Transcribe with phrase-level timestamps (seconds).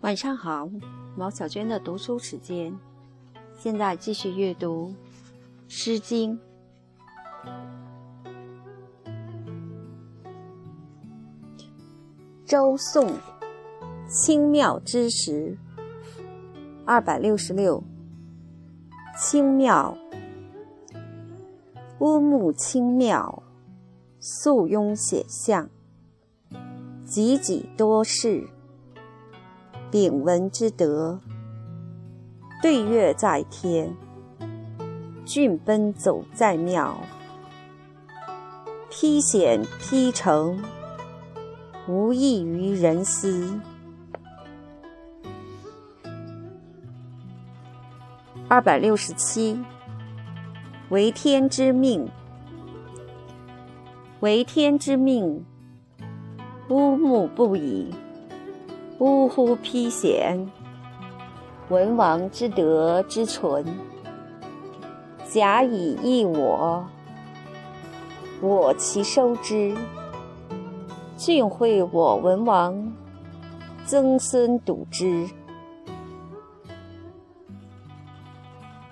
[0.00, 0.66] 晚上好，
[1.14, 2.74] 毛小娟的读书时间，
[3.58, 4.88] 现在继续阅读
[5.68, 6.40] 《诗经》。
[12.46, 13.12] 周颂
[14.08, 15.58] 清妙之时，
[16.86, 17.84] 二百六十六。
[19.18, 19.94] 清妙，
[21.98, 23.42] 乌木清妙，
[24.18, 25.68] 素庸显象，
[27.06, 28.48] 汲汲多事。
[29.90, 31.18] 秉文之德，
[32.62, 33.88] 对月在天；
[35.24, 36.96] 骏奔走在庙，
[38.88, 40.62] 披险披城，
[41.88, 43.58] 无异于人思。
[48.46, 49.60] 二百六十七，
[50.90, 52.08] 为天之命，
[54.20, 55.44] 为天之命，
[56.68, 57.92] 乌木不已。
[59.00, 59.56] 呜呼！
[59.56, 60.46] 披险，
[61.70, 63.64] 文王之德之存，
[65.26, 66.84] 假以益我，
[68.42, 69.74] 我其收之。
[71.16, 72.92] 俊惠我文王，
[73.86, 75.26] 曾孙笃之。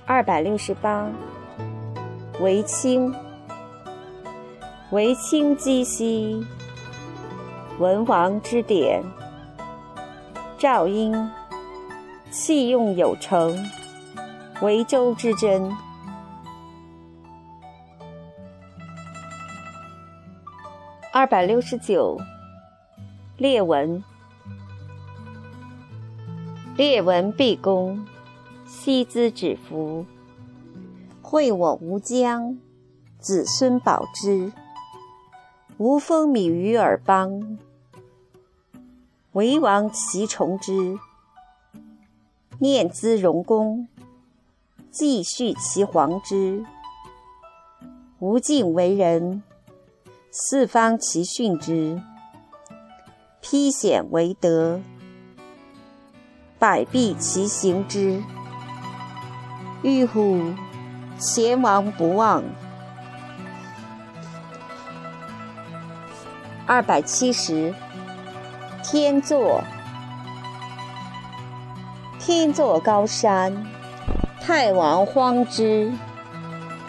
[0.07, 1.07] 二百六十八，
[2.41, 3.15] 为清，
[4.91, 6.47] 为清积兮，
[7.79, 9.05] 文王之典。
[10.59, 11.31] 赵婴，
[12.33, 13.65] 器用有成，
[14.61, 15.71] 为周之珍。
[21.13, 22.19] 二百六十九，
[23.37, 24.03] 列文，
[26.77, 28.05] 列文毕公，
[28.67, 30.05] 西兹指服，
[31.23, 32.59] 惠我无疆，
[33.21, 34.53] 子孙保之，
[35.77, 37.61] 无风靡于尔邦。
[39.33, 40.99] 为王其从之，
[42.59, 43.87] 念兹荣公，
[44.91, 46.65] 继续其皇之。
[48.21, 49.43] 无尽为人，
[50.31, 52.03] 四方其训之。
[53.41, 54.81] 披险为德，
[56.59, 58.23] 百弊其行之。
[59.83, 60.41] 欲乎！
[61.19, 62.43] 前王不忘。
[66.67, 67.75] 二百七十。
[68.83, 69.63] 天作，
[72.19, 73.67] 天作高山，
[74.41, 75.93] 太王荒之。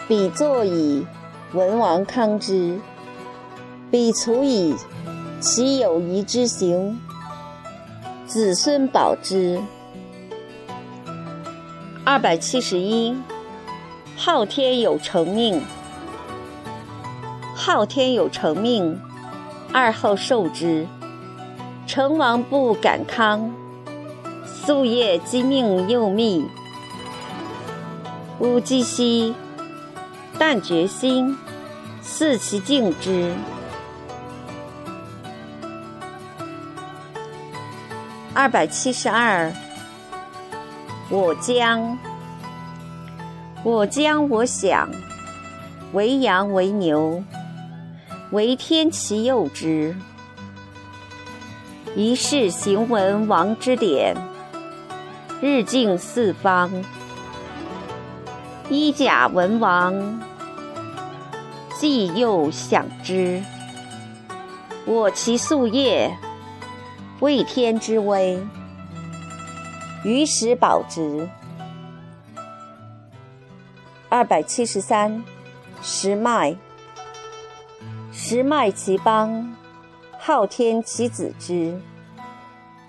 [0.08, 1.06] 彼作矣，
[1.52, 2.80] 文王康之。
[3.90, 4.74] 彼卒矣，
[5.40, 6.98] 其有夷之行，
[8.26, 9.60] 子孙保之。
[12.04, 13.14] 二百七十一，
[14.16, 15.62] 昊天有成命，
[17.54, 18.98] 昊天有成命，
[19.72, 20.86] 二后受之。
[21.92, 23.52] 成王不敢康，
[24.64, 26.48] 夙夜积命又密。
[28.38, 29.34] 吾积兮，
[30.38, 31.36] 但决心，
[32.00, 33.34] 视其敬之。
[38.34, 39.52] 二百七十二，
[41.08, 41.98] 我将，
[43.64, 44.88] 我将，我想，
[45.92, 47.20] 为羊为牛，
[48.30, 49.96] 为天其佑之。
[51.96, 54.16] 一世行文王之典，
[55.40, 56.70] 日进四方。
[58.68, 60.20] 衣甲文王，
[61.76, 63.42] 既又享之。
[64.86, 66.16] 我其夙夜，
[67.18, 68.40] 为天之威，
[70.04, 71.28] 于时保之。
[74.08, 75.24] 二百七十三，
[75.82, 76.54] 时迈，
[78.12, 79.56] 时迈其邦。
[80.22, 81.80] 昊天其子之，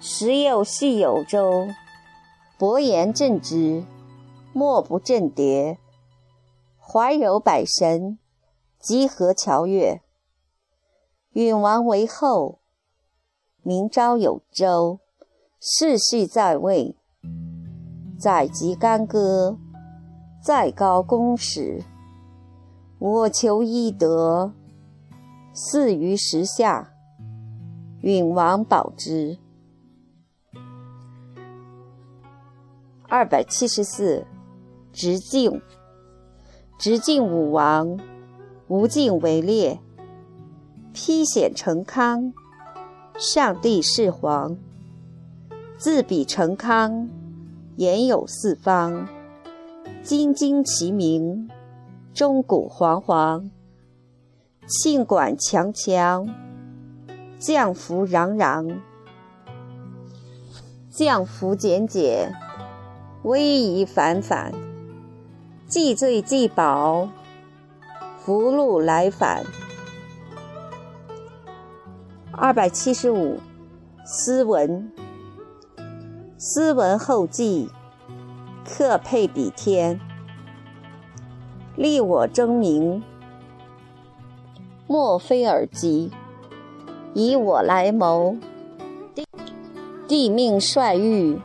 [0.02, 1.66] 时有系有周，
[2.58, 3.86] 伯言正之，
[4.52, 5.78] 莫不正迭。
[6.78, 8.20] 怀柔百神，
[8.82, 10.02] 集合乔越。
[11.32, 12.60] 允王为后，
[13.64, 15.00] 明朝有周，
[15.58, 16.98] 世序在位。
[18.20, 19.58] 载籍干戈，
[20.44, 21.82] 在高公使。
[23.00, 24.52] 我求一德，
[25.54, 26.91] 祀于时下。
[28.02, 29.38] 允王保之。
[33.08, 34.26] 二百七十四，
[34.92, 35.62] 直敬。
[36.80, 38.00] 直敬武王，
[38.68, 39.80] 无敬为烈。
[40.94, 42.34] 披险成康，
[43.18, 44.58] 上帝是皇。
[45.78, 47.10] 自比成康，
[47.76, 49.08] 言有四方。
[50.02, 51.50] 金金其名，
[52.14, 53.52] 钟鼓煌煌。
[54.68, 56.28] 庆管强强。
[57.42, 58.78] 降服攘攘，
[60.92, 62.32] 降伏简简，
[63.24, 64.54] 威仪反反，
[65.66, 67.10] 既罪既饱，
[68.20, 69.44] 福禄来返。
[72.32, 73.40] 二百七十五，
[74.06, 74.92] 斯文。
[76.38, 77.72] 斯文后继，
[78.64, 80.00] 克配比天，
[81.76, 83.02] 立我争名，
[84.86, 86.12] 莫非尔急，
[87.14, 88.36] 以我来谋。
[90.08, 91.40] 帝命率御，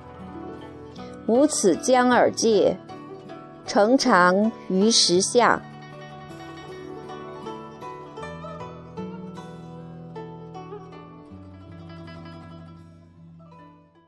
[1.26, 2.76] 无此将尔界，
[3.64, 5.62] 城长于时下。